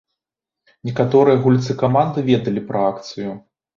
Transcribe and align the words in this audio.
Некаторыя 0.87 1.39
гульцы 1.43 1.77
каманды 1.85 2.27
ведалі 2.31 2.67
пра 2.71 2.81
акцыю. 2.95 3.31